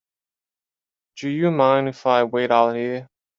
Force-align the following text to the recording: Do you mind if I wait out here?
Do 1.17 1.29
you 1.29 1.51
mind 1.51 1.89
if 1.89 2.07
I 2.07 2.23
wait 2.23 2.49
out 2.49 2.73
here? 2.75 3.07